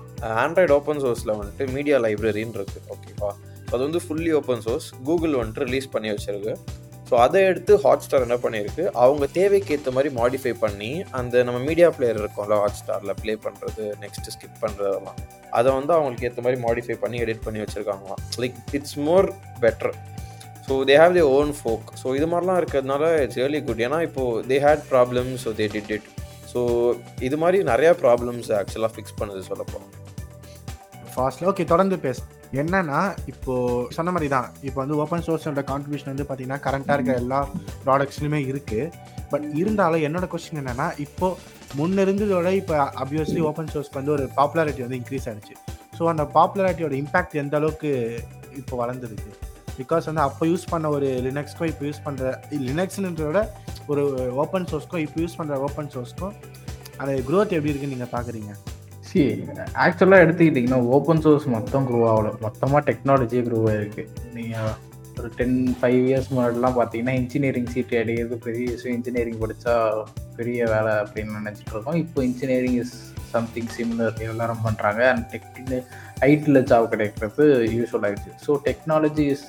ஆண்ட்ராய்டு 0.44 0.76
ஓப்பன் 0.78 1.02
சோர்ஸில் 1.04 1.36
வந்துட்டு 1.40 1.66
மீடியா 1.76 1.98
லைப்ரரின்னு 2.06 2.58
இருக்குது 2.60 2.90
ஓகேவா 2.96 3.30
அது 3.72 3.82
வந்து 3.88 4.02
ஃபுல்லி 4.06 4.32
ஓப்பன் 4.40 4.64
சோர்ஸ் 4.66 4.88
கூகுள் 5.10 5.38
வந்துட்டு 5.42 5.68
ரிலீஸ் 5.70 5.94
பண்ணி 5.94 6.10
வச்சிருக்கு. 6.14 6.56
ஸோ 7.10 7.16
அதை 7.16 7.40
எடுத்து 7.44 7.74
ஹாட் 7.76 8.04
ஸ்டார் 8.04 8.24
என்ன 8.26 8.38
பண்ணியிருக்கு? 8.44 8.84
அவங்க 8.96 9.26
தேவைக்கு 9.36 9.74
ஏற்ற 9.76 9.92
மாதிரி 9.92 10.10
மாடிஃபை 10.16 10.54
பண்ணி 10.60 10.90
அந்த 11.12 11.44
நம்ம 11.44 11.60
மீடியா 11.68 11.88
பிளேயர் 11.98 12.20
இருக்கோம்ல 12.22 12.58
ஹாட் 12.62 12.80
ஸ்டாரில் 12.80 13.14
ப்ளே 13.22 13.34
பண்ணுறது 13.44 13.84
நெக்ஸ்ட்டு 14.04 14.34
ஸ்கிப் 14.36 14.60
பண்ணுறதெல்லாம் 14.62 15.20
அதை 15.54 15.70
வந்து 15.72 15.94
அவங்களுக்கு 15.94 16.28
ஏற்ற 16.30 16.42
மாதிரி 16.42 16.60
மாடிஃபை 16.62 16.98
பண்ணி 17.04 17.18
எடிட் 17.24 17.46
பண்ணி 17.46 17.60
வச்சுருக்காங்களாம். 17.64 18.22
Like 18.38 18.58
it's 18.74 18.98
more 19.08 19.28
better 19.60 19.94
so 20.68 20.76
they 20.84 20.96
have 21.02 21.14
the 21.14 21.26
own 21.34 21.52
fork 21.60 21.90
so 22.02 22.16
இது 22.16 22.28
மாதிரிலாம் 22.32 22.60
இருக்கிறதுனால 22.62 23.12
இட்ஸ் 23.24 23.40
ரியலி 23.42 23.62
குட் 23.68 23.84
ஏன்னா 23.88 24.00
இப்போது 24.08 24.44
they 24.52 24.58
had 24.66 24.86
problems 24.94 25.44
so 25.46 25.54
they 25.60 25.68
did 25.76 25.94
it 25.98 26.08
so 26.54 26.62
இது 27.22 27.38
மாதிரி 27.38 27.60
நிறையா 27.72 27.94
ப்ராப்ளம்ஸ் 28.02 28.50
ஆக்சுவலாக 28.60 28.94
ஃபிக்ஸ் 28.96 29.18
பண்ணுது 29.22 29.44
சொல்லப்போம் 29.52 29.88
ஃபாஸ்ட்ல 31.16 31.48
ஓகே 31.52 31.64
தொடர்ந்து 31.72 31.98
பேச. 32.06 32.18
என்னன்னா 32.62 33.00
இப்போ 33.32 33.54
சொன்ன 33.98 34.12
மாதிரி 34.16 34.28
தான் 34.36 34.48
இப்போ 34.68 34.80
வந்து 34.82 34.98
ஓப்பன் 35.04 35.24
சோர்ஸோட 35.28 35.62
கான்ட்ரிபியூஷன் 35.72 36.12
வந்து 36.14 36.26
பார்த்தீங்கன்னா 36.30 36.60
கரண்ட்டாக 36.66 36.98
இருக்கிற 36.98 37.16
எல்லா 37.24 37.40
ப்ராடக்ட்ஸ்லையுமே 37.86 38.40
இருக்கு. 38.52 38.80
பட் 39.32 39.46
இருந்தாலும் 39.62 40.04
என்னோட 40.08 40.26
கொஸ்டின் 40.34 40.62
என்னன்னா 40.62 40.88
இப்போ 41.06 41.28
முன்ன 41.80 42.04
இருந்ததோட 42.06 42.50
இப்போ 42.62 42.76
அப்வியஸ்லி 43.04 43.42
ஓப்பன் 43.50 43.72
சோர்ஸ்க்கு 43.74 44.00
வந்து 44.02 44.14
ஒரு 44.18 44.26
பாப்புலாரிட்டி 44.38 44.84
வந்து 44.86 45.00
இன்க்ரீஸ் 45.02 45.28
ஆயிடுச்சு. 45.30 45.56
ஸோ 45.98 46.04
அந்த 46.14 46.24
பாப்புலாரிட்டியோட 46.38 46.96
இம்பாக்ட் 47.04 47.36
எந்த 47.44 47.56
அளவுக்கு 47.62 47.92
இப்போ 48.62 48.76
வளர்ந்துருக்கு 48.84 49.32
பிகாஸ் 49.80 50.08
வந்து 50.10 50.24
அப்போ 50.28 50.44
யூஸ் 50.52 50.70
பண்ண 50.74 50.90
ஒரு 50.98 51.08
லினக்ஸ்க்கோ 51.28 51.66
இப்போ 51.72 51.84
யூஸ் 51.90 52.04
பண்ணுற 52.06 52.28
லினக்ஸ்ன்றத 52.68 53.42
ஒரு 53.92 54.04
ஓப்பன் 54.44 54.68
சோர்ஸ்க்கோ 54.72 55.00
இப்போ 55.06 55.20
யூஸ் 55.24 55.38
பண்ணுற 55.40 55.58
ஓப்பன் 55.68 55.92
சோர்ஸ்க்கும் 55.96 56.36
அந்த 57.02 57.12
க்ரோத் 57.30 57.56
எப்படி 57.58 57.72
இருக்குன்னு 57.72 57.96
நீங்கள் 57.96 58.14
பார்க்குறீங்க 58.16 58.52
சி 59.16 59.24
ஆக்சுவலாக 59.84 60.24
எடுத்துக்கிட்டிங்கன்னா 60.24 60.80
ஓப்பன் 60.96 61.22
சோர்ஸ் 61.26 61.46
மொத்தம் 61.54 61.86
க்ரூ 61.90 62.00
ஆகல. 62.12 62.32
மொத்தமாக 62.46 62.82
டெக்னாலஜியே 62.90 63.42
க்ரூ 63.46 63.60
ஆகிருக்கு 63.72 64.04
நீங்கள் 64.38 64.74
ஒரு 65.20 65.30
டென் 65.40 65.60
ஃபைவ் 65.80 66.00
இயர்ஸ் 66.08 66.28
முன்னாடிலாம் 66.32 66.76
பார்த்தீங்கன்னா 66.80 67.14
இன்ஜினியரிங் 67.20 67.70
சீட் 67.74 67.94
அடிக்கிறது 68.00 68.38
பெரிய 68.48 68.66
விஷயம். 68.74 68.96
இன்ஜினியரிங் 68.98 69.40
படித்தா 69.44 69.76
பெரிய 70.40 70.60
வேலை 70.74 70.94
அப்படின்னு 71.04 71.38
நினச்சிட்டு 71.40 71.74
இருக்கோம். 71.76 72.00
இப்போ 72.04 72.20
இன்ஜினியரிங் 72.30 72.78
இஸ் 72.84 72.96
சம்திங் 73.34 73.72
சிம்லர் 73.78 74.20
எல்லாரும் 74.32 74.66
பண்ணுறாங்க 74.66 75.02
அண்ட் 75.14 75.26
டெக்னி 75.34 75.80
ஐடியில் 76.30 76.66
ஜாப் 76.72 76.92
கிடைக்கிறது 76.94 77.46
யூஸ்ஃபுல் 77.78 78.06
ஆகிடுச்சு 78.10 78.34
so 78.46 78.54
technology 78.68 79.28
is 79.36 79.48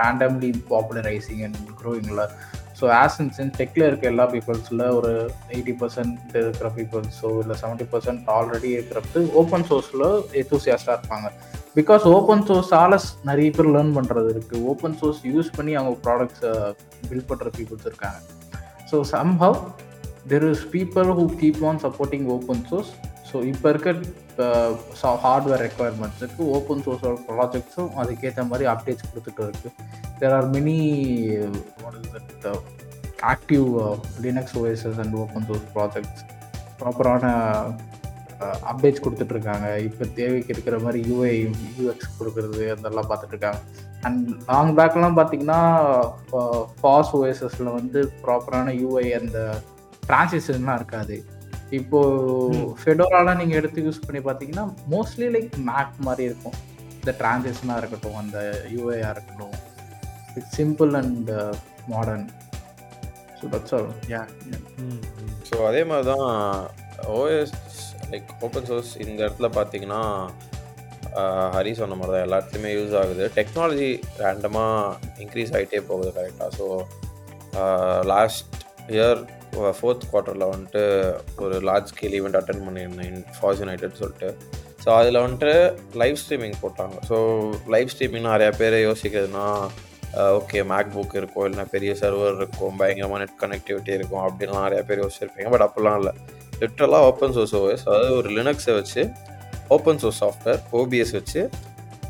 randomly 0.00 0.52
popularising 0.72 1.42
and 1.48 1.60
க்ரோயிங்கில் 1.82 2.24
so 2.82 2.88
as 3.00 3.16
in 3.22 3.52
டெக்கில் 3.58 3.86
இருக்க 3.88 4.04
எல்லா 4.12 4.24
பீப்புள்ஸில் 4.34 4.84
ஒரு 4.98 5.10
எயிட்டி 5.54 5.74
பர்சன்ட் 5.80 6.36
இருக்கிற 6.42 6.68
பீப்புள்ஸோ 6.78 7.30
இல்லை 7.42 7.56
செவன்ட்டி 7.62 7.86
பர்சன்ட் 7.92 8.30
ஆல்ரெடி 8.36 8.70
இருக்கிறது 8.76 9.20
ஓப்பன் 9.40 9.66
சோர்ஸில் 9.68 10.06
எத்தூசியாஸ்டாக 10.40 10.96
இருப்பாங்க. 10.98 11.28
பிகாஸ் 11.78 12.02
ஓப்பன் 12.14 12.42
சோர்ஸால் 12.48 12.96
நிறைய 13.28 13.50
பேர் 13.58 13.70
லேர்ன் 13.74 13.94
பண்ணுறது 13.98 14.28
இருக்குது 14.34 14.64
ஓப்பன் 14.72 14.96
சோர்ஸ் 15.00 15.20
யூஸ் 15.30 15.50
பண்ணி 15.58 15.74
அவங்க 15.80 15.94
ப்ராடக்ட்ஸை 16.06 16.50
பில்ட் 17.10 17.28
பண்ணுற 17.30 17.50
பீப்புள்ஸ் 17.58 17.86
இருக்காங்க. 17.90 18.18
So 18.90 18.98
somehow 19.14 19.56
there 20.32 20.46
is 20.50 20.66
people 20.76 21.08
who 21.20 21.24
keep 21.42 21.62
on 21.70 21.80
supporting 21.86 22.26
open 22.36 22.62
source 22.70 22.92
so 23.32 23.38
இப்போ 23.44 23.68
இருக்க 23.70 23.90
ஹார்ட்வேர் 25.24 25.62
ரெக்குவயர்மெண்ட்ஸுக்கு 25.66 26.42
ஓப்பன் 26.56 26.82
சோர்ஸ் 26.84 27.24
ப்ராஜெக்ட்ஸும் 27.28 27.92
அதுக்கேற்ற 28.02 28.44
மாதிரி 28.48 28.66
அப்டேட்ஸ் 28.72 29.10
கொடுத்துட்டு 29.10 29.48
இருக்குது 29.48 29.72
there 30.18 30.36
are 30.38 30.48
many 30.56 30.78
what 31.82 32.58
active 33.32 33.66
Linux 34.20 34.56
OSS 34.58 35.00
and 35.04 35.14
open 35.14 35.46
source 35.48 35.66
projects 35.74 36.22
ப்ராப்பரான 36.78 37.26
அப்டேட்ஸ் 38.70 39.02
கொடுத்துட்ருக்காங்க 39.04 39.66
இப்போ 39.78 40.04
தேவைக்கு 40.14 40.52
இருக்கிற 40.54 40.76
மாதிரி 40.78 41.00
யூஐ 41.10 41.34
யூஎக்ஸ் 41.78 42.16
கொடுக்குறது 42.18 42.64
அதெல்லாம் 42.70 43.10
பார்த்துட்ருக்காங்க 43.10 43.60
அண்ட் 44.06 44.30
லாங் 44.48 44.72
பேக்லாம் 44.78 45.18
பார்த்தீங்கன்னா 45.18 45.60
ஃபாஸ் 46.80 47.12
ஓஎஸ்எஸில் 47.18 47.76
வந்து 47.78 48.00
ப்ராப்பரான 48.24 48.72
யூஐ 48.80 49.04
அந்த 49.20 49.38
ட்ரான்சிஷன்லாம் 50.08 50.78
இருக்காது. 50.80 51.16
இப்போ 51.78 52.00
ஃபெடோராலாம் 52.80 53.38
நீங்கள் 53.40 53.58
எடுத்து 53.60 53.84
யூஸ் 53.86 54.04
பண்ணி 54.06 54.20
பார்த்தீங்கன்னா 54.26 54.64
மோஸ்ட்லி 54.94 55.28
லைக் 55.36 55.54
மேக் 55.70 55.94
மாதிரி 56.08 56.24
இருக்கும். 56.30 56.56
இந்த 56.98 57.12
டிரான்சிஷனாக 57.20 57.80
இருக்கட்டும் 57.82 58.18
அந்த 58.22 58.38
யூஏஆ 58.74 59.08
இருக்கட்டும். 59.14 59.54
It's 60.36 60.54
simple 60.58 60.92
and 61.00 61.30
modern 61.92 62.26
so 63.38 63.48
that's 63.54 63.74
all 63.78 63.88
yeah 64.12 64.22
so 65.48 65.56
அதே 65.70 65.82
மாதிரி 65.90 66.06
தான் 66.12 66.28
ஓஎஸ் 67.16 67.54
லைக் 68.12 68.30
ஓப்பன் 68.46 68.68
சோர்ஸ் 68.70 68.92
இந்த 69.04 69.18
இடத்துல 69.26 69.48
பார்த்தீங்கன்னா 69.58 70.02
ஹரி 71.56 71.72
சொன்ன 71.80 71.96
மாதிரி 72.00 72.12
தான் 72.14 72.24
எல்லா 72.26 72.38
இடத்துலையுமே 72.40 72.72
யூஸ் 72.76 72.94
ஆகுது 73.00 73.24
டெக்னாலஜி 73.38 73.90
ரேண்டமாக 74.22 74.96
இன்க்ரீஸ் 75.24 75.52
ஆகிட்டே 75.56 75.80
போகுது 75.90 76.10
கரெக்டாக 76.18 76.50
ஸோ 76.58 76.66
லாஸ்ட் 78.12 78.54
இயர் 78.96 79.20
ஃபோர்த் 79.78 80.08
குவார்ட்டரில் 80.10 80.50
வந்துட்டு 80.52 80.82
ஒரு 81.44 81.56
லார்ஜ் 81.68 81.90
ஸ்கேல் 81.92 82.16
ஈவெண்ட் 82.18 82.38
அட்டன் 82.40 82.64
பண்ணியிருந்தேன் 82.66 83.16
ஃபாஸ் 83.38 83.62
யுனைடட் 83.62 84.00
சொல்லிட்டு. 84.02 84.28
ஸோ 84.84 84.88
அதில் 84.98 85.22
வந்துட்டு 85.24 85.52
லைவ் 86.02 86.20
ஸ்ட்ரீமிங் 86.22 86.56
போட்டாங்க. 86.62 86.96
ஸோ 87.08 87.16
லைவ் 87.74 87.90
ஸ்ட்ரீமிங் 87.94 88.28
நிறையா 88.34 88.52
பேர் 88.60 88.76
யோசிக்கிறதுனா 88.88 89.46
ஓகே 90.38 90.60
மேக் 90.70 90.88
புக் 90.94 91.14
இருக்கும் 91.18 91.44
இல்லைனா 91.48 91.66
பெரிய 91.74 91.92
சர்வர் 92.00 92.34
இருக்கும் 92.38 92.78
பயங்கரமாக 92.80 93.20
நெட் 93.22 93.38
கனெக்டிவிட்டி 93.42 93.92
இருக்கும் 93.98 94.24
அப்படின்லாம் 94.24 94.66
நிறையா 94.66 94.82
பேர் 94.88 95.02
யோசிச்சிருப்பீங்க. 95.04 95.50
பட் 95.54 95.66
அப்படிலாம் 95.66 95.98
இல்லை. 96.00 96.12
லிட்ரலாக 96.62 97.08
ஓப்பன் 97.10 97.34
சோர்ஸ் 97.36 97.54
ஓஎஸ் 97.60 97.84
அதாவது 97.88 98.10
ஒரு 98.18 98.30
லினக்ஸை 98.38 98.74
வச்சு 98.80 99.04
ஓப்பன் 99.76 100.00
சோர்ஸ் 100.02 100.20
சாஃப்ட்வேர் 100.24 100.60
ஓபிஎஸ் 100.80 101.14
வச்சு 101.18 101.42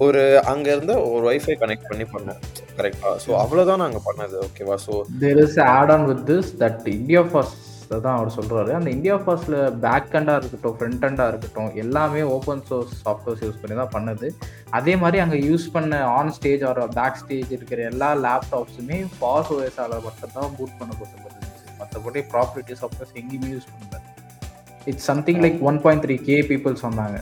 ஒரு 0.06 0.22
அங்கேருந்து 0.52 0.94
ஒரு 1.12 1.24
ஒய்ஃபை 1.30 1.54
கனெக்ட் 1.62 1.88
பண்ணி 1.90 2.06
பண்ணோம். 2.14 2.40
கரெக்டாக 2.82 3.16
ஸோ 3.26 3.32
அவ்வளோதான் 3.42 3.84
நாங்கள் 3.86 4.06
பண்ணது 4.10 4.38
ஓகேவா 4.46 4.78
so 4.86 4.94
there 5.24 5.42
is 5.48 5.60
add 5.74 5.92
on 5.96 6.08
with 6.12 6.24
this 6.32 6.50
that 6.62 6.88
India 7.00 7.22
first 7.32 7.68
தான் 8.04 8.16
அவர் 8.18 8.30
சொல்றாரு. 8.36 8.70
அந்த 8.76 8.88
இந்தியா 8.94 9.14
ஃபர்ஸ்ட்ல 9.24 9.56
பேக் 9.82 10.14
ஹண்டாக 10.16 10.36
இருக்கட்டும் 10.40 10.76
ஃப்ரண்ட் 10.76 11.02
ஹண்டாக 11.06 11.30
இருக்கட்டும் 11.32 11.72
எல்லாமே 11.82 12.20
ஓப்பன் 12.34 12.62
சோர்ஸ் 12.68 12.92
சாஃப்ட்வேர்ஸ் 13.02 13.42
யூஸ் 13.46 13.58
பண்ணி 13.62 13.74
தான் 13.80 13.90
பண்ணுது. 13.94 14.28
அதே 14.78 14.94
மாதிரி 15.02 15.18
அங்கே 15.24 15.38
யூஸ் 15.48 15.66
பண்ண 15.74 15.98
on 16.18 16.32
stage 16.36 16.62
or 16.68 16.80
back 16.98 17.18
stage 17.22 17.50
இருக்கிற 17.56 17.82
எல்லா 17.90 18.08
லேப்டாப்ஸுமே 18.26 18.98
ஃபாஸ் 19.16 19.50
ஓஎஸ்ஆல 19.56 19.98
மட்டும் 20.06 20.32
தான் 20.38 20.54
பூட் 20.58 20.74
பண்ணப்பட்டிருந்துச்சு. 20.80 21.66
மற்றபடி 21.80 22.22
ப்ராப்பர்ட்டி 22.32 22.76
சாஃப்ட்வேர்ஸ் 22.82 23.14
எங்கேயுமே 23.22 23.50
யூஸ் 23.56 23.68
பண்ணல. 23.72 24.00
It's 24.92 25.08
something 25.12 25.42
like 25.46 25.60
one 25.70 25.80
point 25.86 26.04
three 26.06 26.16
K 26.30 26.38
people 26.52 26.82
சொன்னாங்க. 26.86 27.18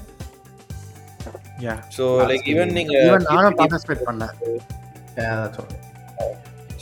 யா 1.67 1.77
ஸோ 1.99 2.05
லைக் 2.33 2.47
ஈவன் 2.55 2.77
நீங்கள் 2.79 3.03
ஈவன் 3.09 3.27
நானும் 3.33 3.59
பார்ட்டிசிபேட் 3.63 4.07
பண்ணேன் 4.11 4.37
that's 5.29 5.61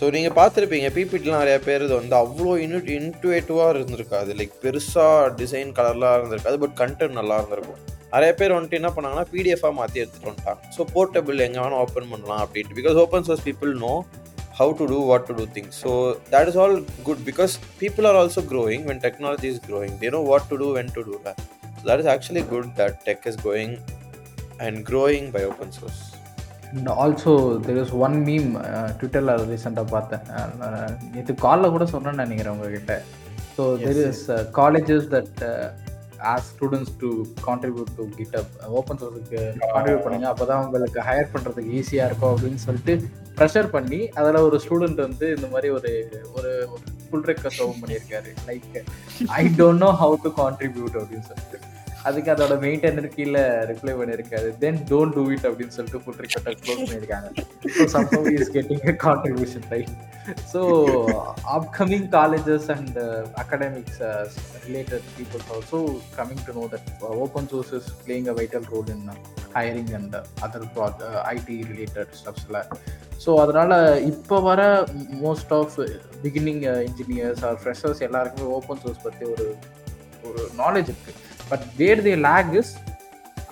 ஸோ 0.01 0.09
நீங்கள் 0.15 0.35
பார்த்துருப்பீங்க 0.39 0.89
பிபிடிலாம் 0.97 1.41
நிறைய 1.43 1.59
பேர் 1.65 1.85
இது 1.85 1.95
வந்து 2.01 2.15
அவ்வளோ 2.21 2.51
இன்னு 2.65 2.79
இன்டுவேட்டிவாக 2.97 3.73
இருந்திருக்காது. 3.75 4.31
லைக் 4.41 4.53
பெருசாக 4.65 5.23
டிசைன் 5.41 5.71
கலர்லாம் 5.79 6.15
இருந்திருக்காது 6.19 6.59
பட் 6.65 6.77
கண்டென்ட் 6.81 7.17
நல்லா 7.19 7.37
இருந்திருக்கும். 7.41 7.81
நிறைய 8.13 8.33
பேர் 8.41 8.55
வந்துட்டு 8.57 8.79
என்ன 8.81 8.91
பண்ணாங்கன்னா 8.97 9.25
பிடிஎஃபாக 9.33 9.75
மாற்றி 9.79 10.03
எடுத்துகிட்டு 10.03 10.31
வந்துட்டாங்க. 10.31 10.61
ஸோ 10.77 10.85
போர்ட்டபிள் 10.95 11.45
எங்கே 11.47 11.61
வேணால் 11.63 11.83
ஓப்பன் 11.87 12.09
பண்ணலாம் 12.13 12.43
அப்படின்ட்டு. 12.45 12.77
Because 12.81 13.01
open 13.05 13.27
source 13.29 13.45
people 13.49 13.73
know 13.85 13.93
how 14.61 14.73
to 14.79 14.87
do 14.93 15.01
what 15.11 15.27
to 15.31 15.37
do 15.41 15.47
things 15.57 15.81
so 15.85 15.91
that 16.35 16.51
is 16.53 16.59
all 16.65 16.77
good 17.09 17.25
because 17.31 17.57
people 17.83 18.07
are 18.11 18.19
also 18.21 18.45
growing 18.53 18.87
when 18.91 19.03
technology 19.07 19.51
is 19.55 19.63
growing 19.69 19.97
they 20.03 20.13
know 20.19 20.23
what 20.31 20.49
to 20.53 20.59
do 20.63 20.69
when 20.79 20.93
to 20.99 21.05
do 21.09 21.17
that 21.27 21.43
that 21.89 22.03
is 22.05 22.11
actually 22.15 22.45
good 22.55 22.71
that 22.83 22.99
tech 23.09 23.27
is 23.33 23.41
going 23.49 23.75
and 24.69 24.95
and 24.95 25.29
by 25.37 25.45
open 25.51 25.75
source 25.79 26.01
also 27.03 27.33
there 27.67 27.81
is 27.83 27.93
one 28.07 28.17
meme 28.29 28.49
ட்விட்டரில் 28.99 29.45
ரீசெண்டாக 29.51 29.87
பார்த்தேன். 29.97 30.25
நேற்று 31.15 31.35
காலில் 31.47 31.75
கூட 31.77 31.85
சொன்னேன்னு 31.93 32.25
நினைக்கிறேன் 32.25 32.55
உங்ககிட்ட. 32.57 32.97
So 33.59 33.65
there 33.85 34.03
is 34.09 34.25
colleges 34.59 35.07
that 35.15 35.39
as 36.33 36.47
students 36.53 36.95
to 37.03 37.09
contribute 37.47 37.91
to 37.99 38.05
GitHub 38.19 38.53
open 38.79 39.01
சோர்ஸுக்கு 39.01 39.41
contribute 39.75 40.05
பண்ணுங்க. 40.05 40.29
அப்போ 40.33 40.45
தான் 40.51 40.63
உங்களுக்கு 40.65 41.01
ஹையர் 41.09 41.33
பண்ணுறதுக்கு 41.35 41.75
ஈஸியாக 41.81 42.09
இருக்கும் 42.11 42.33
அப்படின்னு 42.35 42.61
சொல்லிட்டு 42.67 42.95
ப்ரெஷர் 43.39 43.69
பண்ணி 43.77 44.01
அதில் 44.21 44.45
ஒரு 44.47 44.57
ஸ்டூடெண்ட் 44.65 45.01
வந்து 45.07 45.27
இந்த 45.37 45.49
மாதிரி 45.55 45.69
ஒரு 45.79 45.93
ஒரு 46.39 46.53
ஃபுல் 47.09 47.27
ஓப்பன் 47.65 47.83
பண்ணியிருக்காரு. 47.83 48.31
Like 48.49 48.79
I 49.41 49.43
don't 49.61 49.85
know 49.87 49.91
how 50.03 50.17
to 50.27 50.33
contribute 50.43 50.97
அப்படின்னு 51.03 51.29
சொல்லிட்டு. 51.31 51.61
அதுக்கு 52.07 52.31
அதோட 52.35 52.55
மெயின்டெனர் 52.65 53.09
கீழே 53.15 53.43
ரிப்ளை 53.71 53.93
பண்ணியிருக்காரு. 54.01 54.49
தென் 54.65 54.79
டோன்ட் 54.91 55.15
டூ 55.17 55.25
இட் 55.35 55.47
அப்படின்னு 55.49 55.75
சொல்லிட்டு 55.77 56.01
ஃபுல் 56.05 56.19
க்ளோஸ் 56.63 56.83
பண்ணியிருக்காங்க. 56.83 57.29
So 57.77 57.87
somehow 57.95 58.29
is 58.35 58.53
getting 58.57 58.85
a 58.93 58.95
contribution 59.07 59.67
right 59.73 59.93
so 60.53 60.61
upcoming 61.57 62.07
colleges 62.17 62.69
and 62.77 62.99
academics 63.43 64.01
related 64.67 65.07
peoples 65.17 65.51
also 65.57 65.81
coming 66.19 66.45
to 66.49 66.55
know 66.59 66.65
that 66.75 66.89
open 67.25 67.49
source 67.53 67.73
is 67.79 67.91
playing 68.05 68.29
a 68.33 68.37
vital 68.41 68.69
role 68.75 68.91
in 68.97 69.07
hiring 69.57 69.93
and 70.01 70.17
other 70.47 70.67
IT 71.35 71.59
related 71.73 72.13
ஸ்டப்ஸில் 72.21 72.61
so 73.25 73.31
அதனால் 73.45 73.77
இப்போ 74.13 74.37
வர 74.51 74.63
most 75.25 75.55
of 75.61 75.77
beginning 76.25 76.63
engineers 76.89 77.43
or 77.49 77.59
freshers 77.63 78.03
எல்லாருக்குமே 78.09 78.49
open 78.59 78.83
source 78.85 79.05
பற்றி 79.07 79.27
ஒரு 79.35 79.49
ஒரு 80.29 80.43
knowledge 80.63 80.91
இருக்குது 80.93 81.17
but 81.51 81.67
where 81.81 82.03
the 82.09 82.15
lag 82.29 82.53
is 82.61 82.73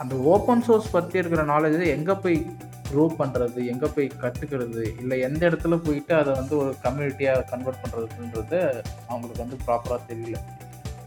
அந்த 0.02 0.14
open 0.34 0.64
source 0.68 0.94
பற்றி 0.94 1.20
இருக்கிற 1.22 1.44
நாலேஜ் 1.52 1.84
எங்கே 1.96 2.16
போய் 2.24 2.38
க்ரோ 2.90 3.04
பண்ணுறது 3.20 3.60
எங்கே 3.72 3.88
போய் 3.94 4.08
கற்றுக்கிறது 4.22 4.82
இல்லை 5.02 5.16
எந்த 5.28 5.42
இடத்துல 5.50 5.76
போயிட்டு 5.86 6.12
அதை 6.18 6.32
வந்து 6.40 6.54
ஒரு 6.62 6.72
கம்யூனிட்டியாக 6.84 7.46
கன்வெர்ட் 7.52 7.80
பண்ணுறதுன்றது 7.84 8.60
அவங்களுக்கு 9.10 9.44
வந்து 9.44 9.58
ப்ராப்பராக 9.66 10.00
தெரியல. 10.10 10.38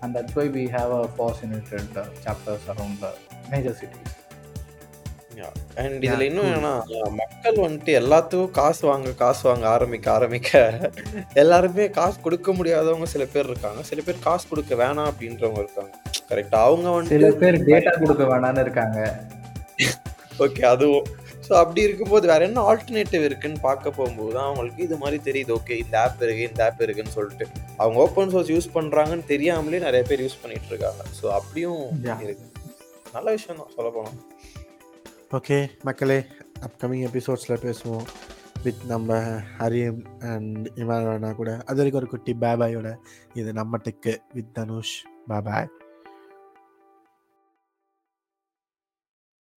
And 0.02 0.14
that's 0.18 0.38
why 0.40 0.48
we 0.58 0.66
have 0.78 0.92
a 1.02 1.06
fascinated 1.18 2.00
chapters 2.26 2.68
around 2.74 3.06
major 3.54 3.78
cities 3.82 4.16
and 5.82 6.04
இதுல 6.06 6.24
இன்னும் 6.30 6.48
என்னன்னா 6.48 6.74
மக்கள் 7.20 7.58
வந்துட்டு 7.66 7.92
எல்லாத்துக்கும் 8.00 8.56
காசு 8.60 8.84
வாங்க 8.90 9.12
காசு 9.24 9.44
வாங்க 9.50 9.66
ஆரம்பிக்க 9.76 10.08
ஆரம்பிக்க 10.18 10.50
எல்லாருமே 11.44 11.86
காசு 12.00 12.18
கொடுக்க 12.26 12.52
முடியாதவங்க 12.60 13.08
சில 13.16 13.26
பேர் 13.34 13.50
இருக்காங்க. 13.52 13.82
சில 13.90 14.02
பேர் 14.08 14.26
காசு 14.28 14.46
கொடுக்க 14.52 14.76
வேணாம் 14.84 15.10
அப்படின்றவங்க 15.12 15.62
இருக்காங்க. 15.66 15.94
கரெக்டா 16.30 16.60
அவங்க 16.68 16.88
சில 16.88 16.96
வந்துட்டு 16.98 17.40
பேர் 17.44 17.58
டேட்டா 17.70 17.94
கொடுக்க 18.02 18.24
வேணான்னு 18.32 18.64
இருக்காங்க. 18.66 19.00
ஓகே 20.46 20.62
அதுவும். 20.74 21.08
ஸோ 21.46 21.54
அப்படி 21.62 21.82
இருக்கும்போது 21.88 22.26
வேற 22.32 22.42
என்ன 22.48 22.64
ஆல்டர்னேட்டிவ் 22.70 23.24
இருக்குன்னு 23.28 23.60
பார்க்க 23.68 23.98
போகும்போது 23.98 24.32
தான் 24.36 24.48
அவங்களுக்கு 24.50 24.82
இது 24.88 24.96
மாதிரி 25.04 25.18
தெரியுது. 25.28 25.52
ஓகே 25.60 25.76
இந்த 25.84 25.96
ஆப் 26.04 26.22
இருக்கு 26.26 26.44
இந்த 26.50 26.62
ஆப் 26.66 26.84
இருக்குன்னு 26.86 27.16
சொல்லிட்டு. 27.18 27.46
அவங்க 27.82 27.98
ஓப்பன் 28.06 28.32
சோர்ஸ் 28.34 28.52
யூஸ் 28.54 28.70
பண்றாங்கன்னு 28.78 29.26
தெரியாமலே 29.34 29.80
நிறைய 29.88 30.04
பேர் 30.10 30.24
யூஸ் 30.26 30.42
பண்ணிட்டு 30.44 30.70
இருக்காங்க. 30.74 31.04
ஸோ 31.20 31.26
அப்படியும். 31.38 31.82
இருக்கு. 32.28 32.46
நல்ல 33.16 33.28
விஷயம் 33.38 33.60
தான் 33.62 33.76
சொல்ல 33.78 33.90
போனோம் 33.98 34.20
ஓகே 35.38 35.58
மக்களே 35.88 36.20
அப்கமிங் 36.68 37.06
எபிசோட்ஸில் 37.10 37.64
பேசுவோம். 37.66 38.06
வித் 38.64 38.82
நம்ம 38.94 39.18
ஹரியம் 39.60 40.00
அண்ட் 40.32 40.66
இமானா 40.82 41.30
கூட. 41.42 41.52
அது 41.68 41.78
வரைக்கும் 41.80 42.02
ஒரு 42.02 42.10
குட்டி 42.14 42.34
பேபாயோட 42.44 42.90
இது 43.42 43.50
நம்ம 43.60 43.80
டெக்கு 43.86 44.16
வித் 44.38 44.54
தனுஷ். 44.58 44.96
பாய் 45.32 45.70